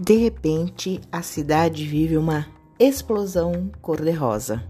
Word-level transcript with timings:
De 0.00 0.16
repente, 0.16 1.00
a 1.12 1.20
cidade 1.20 1.86
vive 1.86 2.16
uma 2.16 2.46
explosão 2.78 3.70
cor-de-rosa. 3.82 4.64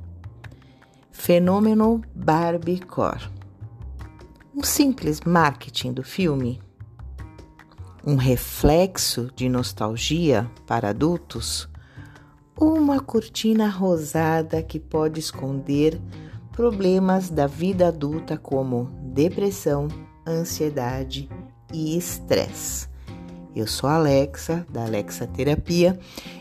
Fenômeno 1.12 2.02
Barbiecore. 2.14 3.30
Um 4.54 4.62
simples 4.64 5.20
marketing 5.20 5.92
do 5.92 6.02
filme? 6.02 6.60
Um 8.04 8.16
reflexo 8.16 9.30
de 9.36 9.48
nostalgia 9.48 10.50
para 10.66 10.90
adultos? 10.90 11.68
Uma 12.60 13.00
cortina 13.00 13.68
rosada 13.68 14.60
que 14.60 14.80
pode 14.80 15.20
esconder 15.20 16.00
problemas 16.50 17.30
da 17.30 17.46
vida 17.46 17.88
adulta 17.88 18.36
como 18.36 18.90
depressão, 19.14 19.86
ansiedade 20.26 21.30
e 21.72 21.96
estresse. 21.96 22.91
Eu 23.54 23.66
sou 23.66 23.90
Alexa, 23.90 24.66
da 24.70 24.84
Alexa 24.84 25.26
Terapia, 25.26 25.98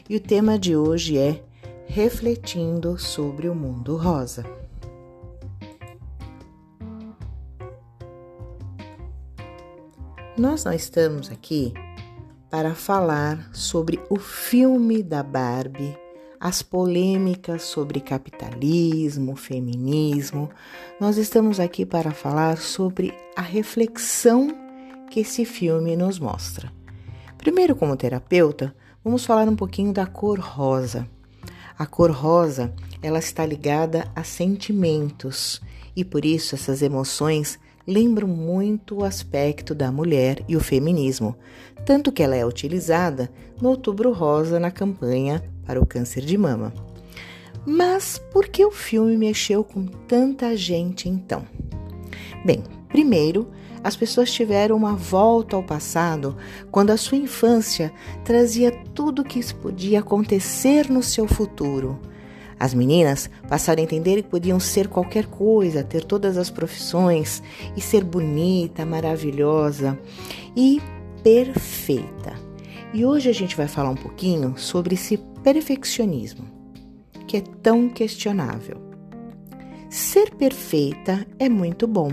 e 0.10 0.16
o 0.16 0.20
tema 0.20 0.58
de 0.58 0.78
hoje 0.78 1.18
é 1.18 1.44
Refletindo 1.86 2.98
sobre 2.98 3.50
o 3.50 3.56
Mundo 3.56 3.98
Rosa. 3.98 4.46
Nós 10.38 10.64
não 10.64 10.72
estamos 10.72 11.30
aqui 11.30 11.74
para 12.50 12.74
falar 12.74 13.50
sobre 13.54 14.00
o 14.10 14.18
filme 14.18 15.04
da 15.04 15.22
Barbie, 15.22 15.98
as 16.40 16.62
polêmicas 16.62 17.64
sobre 17.64 18.00
capitalismo, 18.00 19.36
feminismo. 19.36 20.50
Nós 20.98 21.18
estamos 21.18 21.60
aqui 21.60 21.86
para 21.86 22.12
falar 22.12 22.58
sobre 22.58 23.14
a 23.36 23.42
reflexão 23.42 24.48
que 25.10 25.20
esse 25.20 25.44
filme 25.44 25.98
nos 25.98 26.18
mostra. 26.18 26.81
Primeiro, 27.42 27.76
como 27.76 27.98
terapeuta, 27.98 28.72
vamos 29.04 29.26
falar 29.26 29.50
um 29.50 29.56
pouquinho 29.56 29.92
da 29.92 30.06
cor 30.06 30.40
rosa. 30.40 31.08
A 31.76 31.88
cor 31.88 32.12
rosa, 32.12 32.72
ela 33.02 33.18
está 33.18 33.44
ligada 33.44 34.08
a 34.16 34.24
sentimentos 34.24 35.60
e 35.96 36.06
por 36.06 36.24
isso 36.24 36.54
essas 36.54 36.84
emoções 36.84 37.58
lembram 37.88 38.28
muito 38.28 39.00
o 39.00 39.04
aspecto 39.04 39.74
da 39.74 39.92
mulher 39.92 40.46
e 40.48 40.56
o 40.56 40.60
feminismo, 40.60 41.36
tanto 41.84 42.12
que 42.12 42.22
ela 42.22 42.36
é 42.36 42.46
utilizada 42.46 43.28
no 43.60 43.70
Outubro 43.70 44.14
Rosa 44.14 44.60
na 44.60 44.70
campanha 44.70 45.44
para 45.66 45.82
o 45.82 45.86
câncer 45.86 46.24
de 46.24 46.38
mama. 46.38 46.72
Mas 47.66 48.22
por 48.32 48.50
que 48.50 48.64
o 48.64 48.70
filme 48.70 49.18
mexeu 49.18 49.64
com 49.64 49.88
tanta 49.88 50.56
gente 50.56 51.10
então? 51.10 51.44
Bem, 52.46 52.62
primeiro, 52.88 53.50
as 53.84 53.96
pessoas 53.96 54.32
tiveram 54.32 54.76
uma 54.76 54.96
volta 54.96 55.56
ao 55.56 55.64
passado 55.64 56.38
quando 56.70 56.92
a 56.92 56.98
sua 56.98 57.18
infância 57.18 57.92
trazia 58.24 58.72
tudo 58.94 59.22
o 59.22 59.26
que 59.26 59.42
podia 59.54 60.00
acontecer 60.00 60.90
no 60.90 61.02
seu 61.02 61.28
futuro. 61.28 62.00
As 62.60 62.76
meninas 62.76 63.28
passaram 63.50 63.82
a 63.82 63.84
entender 63.84 64.22
que 64.22 64.30
podiam 64.30 64.60
ser 64.60 64.88
qualquer 64.88 65.26
coisa, 65.26 65.84
ter 65.84 66.04
todas 66.04 66.38
as 66.38 66.52
profissões 66.52 67.42
e 67.76 67.82
ser 67.82 68.04
bonita, 68.04 68.86
maravilhosa 68.86 69.98
e 70.56 70.80
perfeita. 71.24 72.36
E 72.94 73.04
hoje 73.04 73.30
a 73.30 73.34
gente 73.34 73.56
vai 73.56 73.68
falar 73.68 73.90
um 73.90 73.96
pouquinho 73.96 74.54
sobre 74.58 74.94
esse 74.94 75.18
perfeccionismo, 75.44 76.46
que 77.28 77.38
é 77.38 77.42
tão 77.42 77.90
questionável. 77.90 78.78
Ser 79.90 80.30
perfeita 80.36 81.26
é 81.40 81.50
muito 81.50 81.88
bom, 81.88 82.12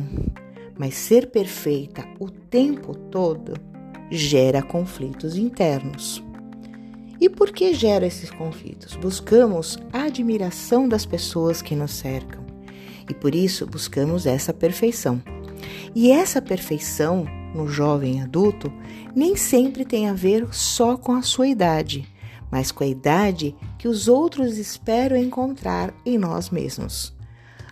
mas 0.79 0.95
ser 0.95 1.31
perfeita 1.31 2.07
o 2.21 2.31
tempo 2.31 2.95
todo 2.95 3.55
gera 4.11 4.63
conflitos 4.63 5.37
internos. 5.37 6.23
E 7.21 7.29
por 7.29 7.51
que 7.51 7.75
gera 7.75 8.07
esses 8.07 8.31
conflitos? 8.31 8.95
Buscamos 8.95 9.77
a 9.93 10.05
admiração 10.05 10.89
das 10.89 11.05
pessoas 11.05 11.61
que 11.61 11.75
nos 11.75 11.91
cercam 11.91 12.47
e 13.11 13.15
por 13.15 13.35
isso 13.35 13.67
buscamos 13.67 14.27
essa 14.27 14.53
perfeição. 14.53 15.21
E 15.95 16.13
essa 16.13 16.41
perfeição 16.41 17.27
no 17.55 17.67
jovem 17.67 18.23
adulto 18.23 18.73
nem 19.17 19.35
sempre 19.35 19.85
tem 19.85 20.09
a 20.09 20.13
ver 20.13 20.47
só 20.53 20.97
com 20.97 21.13
a 21.13 21.23
sua 21.23 21.49
idade, 21.49 22.07
mas 22.51 22.71
com 22.71 22.85
a 22.85 22.87
idade 22.87 23.57
que 23.79 23.89
os 23.89 24.07
outros 24.07 24.59
esperam 24.59 25.17
encontrar 25.17 25.93
em 26.05 26.19
nós 26.19 26.51
mesmos. 26.51 27.17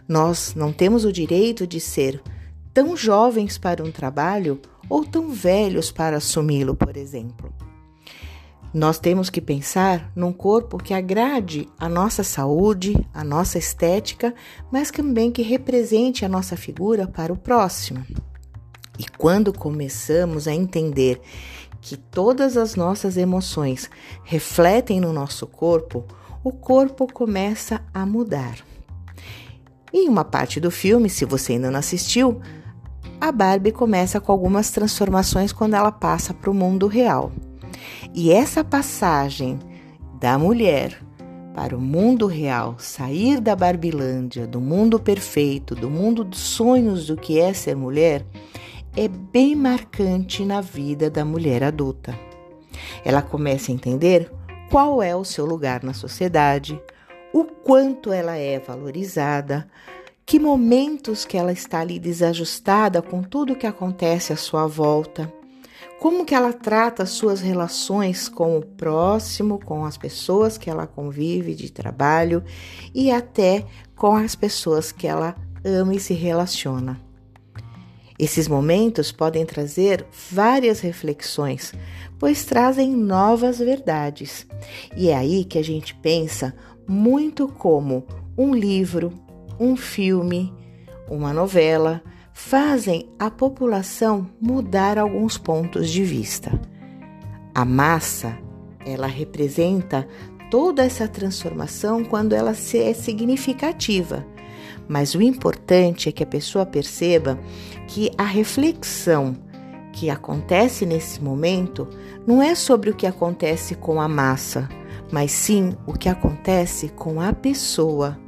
Nós 0.09 0.55
não 0.55 0.73
temos 0.73 1.05
o 1.05 1.13
direito 1.13 1.67
de 1.67 1.79
ser 1.79 2.23
tão 2.77 2.95
jovens 2.95 3.57
para 3.57 3.83
um 3.83 3.91
trabalho 3.91 4.61
ou 4.87 5.03
tão 5.03 5.31
velhos 5.31 5.91
para 5.91 6.19
assumi-lo, 6.19 6.77
por 6.77 6.95
exemplo. 6.95 7.51
Nós 8.75 8.99
temos 8.99 9.31
que 9.31 9.41
pensar 9.41 10.13
num 10.15 10.31
corpo 10.31 10.77
que 10.77 10.93
agrade 10.93 11.67
a 11.79 11.89
nossa 11.89 12.23
saúde, 12.23 12.95
a 13.15 13.25
nossa 13.25 13.57
estética, 13.57 14.35
mas 14.71 14.91
também 14.91 15.33
que 15.33 15.41
represente 15.41 16.23
a 16.23 16.29
nossa 16.29 16.55
figura 16.55 17.07
para 17.07 17.33
o 17.33 17.37
próximo. 17.39 18.05
E 18.99 19.07
quando 19.17 19.55
começamos 19.55 20.47
a 20.47 20.53
entender 20.53 21.19
que 21.81 21.97
todas 21.97 22.59
as 22.59 22.75
nossas 22.75 23.17
emoções 23.17 23.89
refletem 24.23 25.01
no 25.01 25.15
nosso 25.15 25.47
corpo, 25.47 26.05
o 26.45 26.53
corpo 26.53 27.11
começa 27.11 27.81
a 27.95 28.05
mudar. 28.05 28.59
Em 29.95 30.11
uma 30.11 30.27
parte 30.27 30.61
do 30.61 30.71
filme, 30.71 31.09
se 31.09 31.25
você 31.25 31.53
ainda 31.55 31.71
não 31.71 31.79
assistiu, 31.79 32.43
a 33.27 33.33
Barbie 33.33 33.73
começa 33.73 34.21
com 34.21 34.31
algumas 34.31 34.71
transformações 34.71 35.53
quando 35.53 35.75
ela 35.75 35.91
passa 35.91 36.33
para 36.33 36.49
o 36.49 36.55
mundo 36.55 36.87
real. 36.87 37.33
E 38.15 38.31
essa 38.31 38.63
passagem 38.63 39.59
da 40.21 40.39
mulher 40.39 41.03
para 41.53 41.77
o 41.77 41.81
mundo 41.81 42.29
real, 42.29 42.77
sair 42.79 43.41
da 43.41 43.57
Barbilândia, 43.57 44.47
do 44.47 44.61
mundo 44.61 45.01
perfeito, 45.01 45.75
do 45.75 45.91
mundo 45.91 46.23
dos 46.23 46.39
sonhos 46.39 47.09
do 47.09 47.17
que 47.17 47.41
é 47.41 47.53
ser 47.53 47.75
mulher, 47.75 48.25
é 48.97 49.09
bem 49.09 49.57
marcante 49.57 50.45
na 50.45 50.61
vida 50.61 51.11
da 51.11 51.25
mulher 51.25 51.65
adulta. 51.65 52.17
Ela 53.05 53.23
começa 53.23 53.73
a 53.73 53.75
entender 53.75 54.31
qual 54.71 55.03
é 55.03 55.17
o 55.17 55.25
seu 55.25 55.45
lugar 55.45 55.83
na 55.83 55.95
sociedade, 55.95 56.81
o 57.33 57.45
quanto 57.45 58.13
ela 58.13 58.37
é 58.37 58.61
valorizada, 58.61 59.67
que 60.27 60.41
momentos 60.41 61.25
que 61.25 61.37
ela 61.37 61.53
está 61.53 61.79
ali 61.79 62.01
desajustada 62.01 63.01
com 63.01 63.23
tudo 63.23 63.55
que 63.55 63.67
acontece 63.67 64.33
à 64.33 64.37
sua 64.37 64.67
volta, 64.67 65.33
como 66.01 66.25
que 66.25 66.35
ela 66.35 66.53
trata 66.53 67.05
as 67.05 67.11
suas 67.11 67.41
relações 67.41 68.29
com 68.29 68.59
o 68.59 68.67
próximo, 68.67 69.61
com 69.65 69.85
as 69.85 69.97
pessoas 69.97 70.59
que 70.59 70.69
ela 70.69 70.85
convive 70.85 71.55
de 71.55 71.71
trabalho 71.71 72.43
e 72.93 73.09
até 73.11 73.65
com 73.95 74.17
as 74.17 74.35
pessoas 74.35 74.91
que 74.91 75.07
ela 75.07 75.37
ama 75.65 75.95
e 75.95 76.01
se 76.01 76.13
relaciona. 76.13 77.01
Esses 78.19 78.49
momentos 78.49 79.13
podem 79.13 79.47
trazer 79.47 80.05
várias 80.33 80.81
reflexões, 80.81 81.73
pois 82.19 82.45
trazem 82.45 82.91
novas 82.91 83.59
verdades. 83.59 84.47
E 84.97 85.09
é 85.09 85.17
aí 85.17 85.45
que 85.45 85.59
a 85.59 85.63
gente 85.63 85.95
pensa 85.95 86.55
muito 86.89 87.47
como 87.47 88.05
um 88.37 88.55
livro, 88.55 89.13
um 89.59 89.77
filme, 89.77 90.53
uma 91.09 91.33
novela, 91.33 92.03
fazem 92.33 93.09
a 93.19 93.31
população 93.31 94.29
mudar 94.41 94.99
alguns 94.99 95.39
pontos 95.39 95.91
de 95.91 96.05
vista. 96.05 96.61
A 97.55 97.65
massa, 97.65 98.37
ela 98.85 99.07
representa 99.07 100.07
toda 100.51 100.85
essa 100.85 101.09
transformação 101.09 102.05
quando 102.05 102.35
ela 102.35 102.51
é 102.51 102.93
significativa. 102.93 104.25
Mas 104.89 105.15
o 105.15 105.23
importante 105.23 106.09
é 106.09 106.13
que 106.13 106.23
a 106.23 106.27
pessoa 106.27 106.65
perceba 106.65 107.39
que 107.89 108.11
a 108.17 108.25
reflexão 108.25 109.37
que 109.93 110.11
acontece 110.11 110.85
nesse 110.85 111.23
momento 111.23 111.89
não 112.27 112.43
é 112.43 112.55
sobre 112.55 112.91
o 112.91 112.95
que 112.95 113.07
acontece 113.07 113.75
com 113.75 114.01
a 114.01 114.07
massa, 114.07 114.69
mas 115.11 115.33
sim 115.33 115.75
o 115.87 115.95
que 115.95 116.09
acontece 116.09 116.89
com 116.91 117.21
a 117.21 117.33
pessoa 117.33 118.19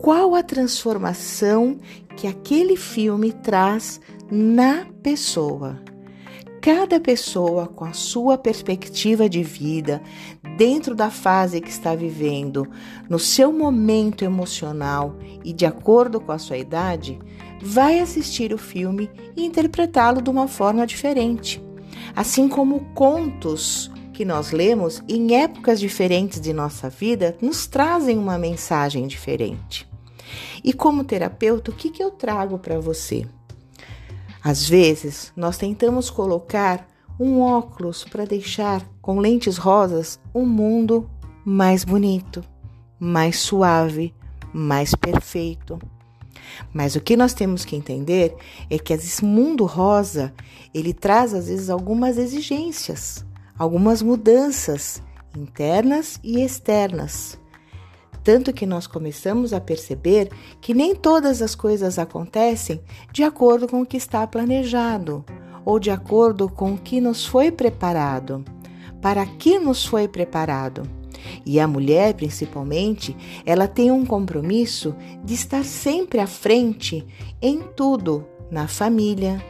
qual 0.00 0.34
a 0.34 0.42
transformação 0.42 1.78
que 2.16 2.26
aquele 2.26 2.74
filme 2.74 3.32
traz 3.32 4.00
na 4.30 4.86
pessoa. 5.02 5.78
Cada 6.62 6.98
pessoa, 6.98 7.66
com 7.66 7.84
a 7.84 7.92
sua 7.92 8.38
perspectiva 8.38 9.28
de 9.28 9.42
vida, 9.42 10.02
dentro 10.56 10.94
da 10.94 11.10
fase 11.10 11.60
que 11.60 11.70
está 11.70 11.94
vivendo, 11.94 12.66
no 13.08 13.18
seu 13.18 13.52
momento 13.52 14.24
emocional 14.24 15.16
e 15.44 15.52
de 15.52 15.66
acordo 15.66 16.18
com 16.18 16.32
a 16.32 16.38
sua 16.38 16.56
idade, 16.56 17.18
vai 17.62 17.98
assistir 17.98 18.54
o 18.54 18.58
filme 18.58 19.10
e 19.36 19.44
interpretá-lo 19.44 20.22
de 20.22 20.30
uma 20.30 20.48
forma 20.48 20.86
diferente. 20.86 21.62
Assim 22.16 22.48
como 22.48 22.86
contos 22.94 23.90
que 24.14 24.24
nós 24.24 24.50
lemos 24.50 25.02
em 25.08 25.34
épocas 25.34 25.78
diferentes 25.78 26.40
de 26.40 26.52
nossa 26.52 26.88
vida 26.88 27.36
nos 27.40 27.66
trazem 27.66 28.18
uma 28.18 28.38
mensagem 28.38 29.06
diferente. 29.06 29.89
E 30.62 30.72
como 30.72 31.04
terapeuta, 31.04 31.70
o 31.70 31.74
que, 31.74 31.90
que 31.90 32.02
eu 32.02 32.10
trago 32.10 32.58
para 32.58 32.78
você? 32.78 33.26
Às 34.42 34.68
vezes, 34.68 35.32
nós 35.36 35.58
tentamos 35.58 36.08
colocar 36.08 36.88
um 37.18 37.40
óculos 37.40 38.04
para 38.04 38.24
deixar 38.24 38.82
com 39.02 39.20
lentes 39.20 39.58
rosas 39.58 40.18
um 40.34 40.46
mundo 40.46 41.08
mais 41.44 41.84
bonito, 41.84 42.42
mais 42.98 43.38
suave, 43.38 44.14
mais 44.52 44.94
perfeito. 44.94 45.78
Mas 46.72 46.96
o 46.96 47.00
que 47.00 47.16
nós 47.16 47.34
temos 47.34 47.64
que 47.64 47.76
entender 47.76 48.34
é 48.70 48.78
que 48.78 48.92
esse 48.92 49.24
mundo 49.24 49.64
rosa, 49.66 50.32
ele 50.72 50.92
traz 50.92 51.34
às 51.34 51.48
vezes 51.48 51.68
algumas 51.68 52.16
exigências, 52.16 53.24
algumas 53.58 54.00
mudanças 54.00 55.02
internas 55.36 56.18
e 56.22 56.42
externas. 56.42 57.38
Tanto 58.32 58.52
que 58.52 58.64
nós 58.64 58.86
começamos 58.86 59.52
a 59.52 59.60
perceber 59.60 60.30
que 60.60 60.72
nem 60.72 60.94
todas 60.94 61.42
as 61.42 61.56
coisas 61.56 61.98
acontecem 61.98 62.80
de 63.12 63.24
acordo 63.24 63.66
com 63.66 63.82
o 63.82 63.84
que 63.84 63.96
está 63.96 64.24
planejado 64.24 65.24
ou 65.64 65.80
de 65.80 65.90
acordo 65.90 66.48
com 66.48 66.74
o 66.74 66.78
que 66.78 67.00
nos 67.00 67.26
foi 67.26 67.50
preparado. 67.50 68.44
Para 69.02 69.26
que 69.26 69.58
nos 69.58 69.84
foi 69.84 70.06
preparado? 70.06 70.84
E 71.44 71.58
a 71.58 71.66
mulher, 71.66 72.14
principalmente, 72.14 73.16
ela 73.44 73.66
tem 73.66 73.90
um 73.90 74.06
compromisso 74.06 74.94
de 75.24 75.34
estar 75.34 75.64
sempre 75.64 76.20
à 76.20 76.26
frente 76.28 77.04
em 77.42 77.60
tudo, 77.74 78.24
na 78.48 78.68
família, 78.68 79.44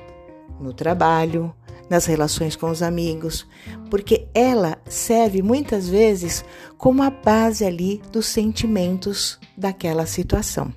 no 0.59 0.73
trabalho, 0.73 1.55
nas 1.91 2.07
relações 2.07 2.55
com 2.55 2.71
os 2.71 2.83
amigos, 2.83 3.47
porque 3.91 4.29
ela 4.33 4.79
serve 4.89 5.43
muitas 5.43 5.89
vezes 5.89 6.45
como 6.79 7.03
a 7.03 7.11
base 7.11 7.65
ali 7.65 8.01
dos 8.13 8.27
sentimentos 8.27 9.39
daquela 9.59 10.07
situação. 10.07 10.73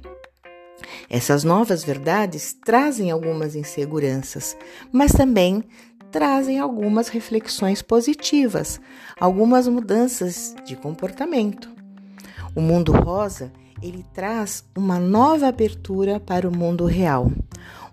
Essas 1.10 1.44
novas 1.44 1.84
verdades 1.84 2.54
trazem 2.66 3.12
algumas 3.12 3.56
inseguranças, 3.56 4.58
mas 4.92 5.12
também 5.12 5.64
trazem 6.12 6.60
algumas 6.60 7.08
reflexões 7.08 7.82
positivas, 7.82 8.82
algumas 9.20 9.68
mudanças 9.68 10.56
de 10.66 10.76
comportamento. 10.76 11.70
O 12.56 12.62
mundo 12.62 12.92
rosa, 12.92 13.52
ele 13.82 14.06
traz 14.14 14.64
uma 14.76 15.00
nova 15.00 15.48
abertura 15.48 16.20
para 16.20 16.48
o 16.48 16.56
mundo 16.56 16.86
real. 16.86 17.32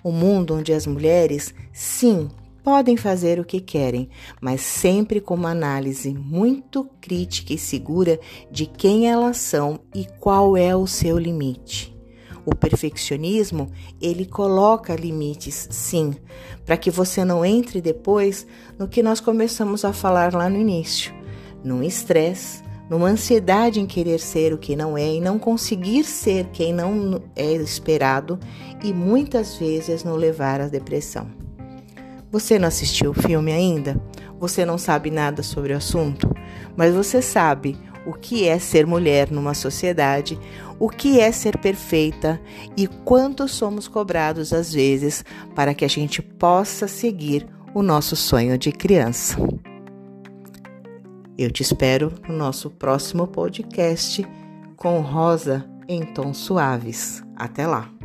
O 0.02 0.12
mundo 0.12 0.54
onde 0.54 0.72
as 0.72 0.86
mulheres, 0.86 1.54
sim, 1.72 2.28
podem 2.62 2.96
fazer 2.96 3.38
o 3.38 3.44
que 3.44 3.60
querem, 3.60 4.08
mas 4.40 4.60
sempre 4.60 5.20
com 5.20 5.34
uma 5.34 5.50
análise 5.50 6.14
muito 6.14 6.88
crítica 7.00 7.52
e 7.52 7.58
segura 7.58 8.18
de 8.50 8.66
quem 8.66 9.08
elas 9.08 9.36
são 9.38 9.80
e 9.94 10.06
qual 10.18 10.56
é 10.56 10.74
o 10.74 10.86
seu 10.86 11.18
limite. 11.18 11.96
O 12.44 12.54
perfeccionismo, 12.54 13.70
ele 14.00 14.24
coloca 14.24 14.96
limites, 14.96 15.68
sim, 15.70 16.14
para 16.64 16.76
que 16.76 16.90
você 16.90 17.24
não 17.24 17.44
entre 17.44 17.80
depois 17.80 18.46
no 18.78 18.88
que 18.88 19.02
nós 19.02 19.20
começamos 19.20 19.84
a 19.84 19.92
falar 19.92 20.32
lá 20.32 20.48
no 20.48 20.56
início, 20.56 21.14
num 21.62 21.82
estresse, 21.82 22.62
numa 22.88 23.08
ansiedade 23.08 23.78
em 23.78 23.86
querer 23.86 24.18
ser 24.18 24.52
o 24.52 24.58
que 24.58 24.74
não 24.74 24.98
é 24.98 25.14
e 25.14 25.20
não 25.20 25.38
conseguir 25.38 26.02
ser 26.02 26.46
quem 26.46 26.72
não 26.72 27.22
é 27.36 27.52
esperado 27.52 28.38
e 28.82 28.92
muitas 28.92 29.56
vezes 29.56 30.02
no 30.02 30.16
levar 30.16 30.60
à 30.60 30.66
depressão. 30.66 31.49
Você 32.30 32.58
não 32.58 32.68
assistiu 32.68 33.10
o 33.10 33.14
filme 33.14 33.52
ainda? 33.52 34.00
Você 34.38 34.64
não 34.64 34.78
sabe 34.78 35.10
nada 35.10 35.42
sobre 35.42 35.72
o 35.72 35.76
assunto? 35.76 36.28
Mas 36.76 36.94
você 36.94 37.20
sabe 37.20 37.76
o 38.06 38.12
que 38.12 38.48
é 38.48 38.58
ser 38.58 38.86
mulher 38.86 39.30
numa 39.30 39.52
sociedade, 39.52 40.38
o 40.78 40.88
que 40.88 41.20
é 41.20 41.30
ser 41.32 41.58
perfeita 41.58 42.40
e 42.76 42.86
quanto 42.86 43.46
somos 43.48 43.86
cobrados 43.86 44.52
às 44.52 44.72
vezes 44.72 45.24
para 45.54 45.74
que 45.74 45.84
a 45.84 45.88
gente 45.88 46.22
possa 46.22 46.88
seguir 46.88 47.46
o 47.74 47.82
nosso 47.82 48.16
sonho 48.16 48.56
de 48.56 48.72
criança. 48.72 49.36
Eu 51.36 51.50
te 51.50 51.62
espero 51.62 52.12
no 52.28 52.36
nosso 52.36 52.70
próximo 52.70 53.26
podcast 53.26 54.26
com 54.76 55.00
Rosa 55.00 55.64
em 55.88 56.02
tons 56.02 56.38
suaves. 56.38 57.22
Até 57.36 57.66
lá! 57.66 57.99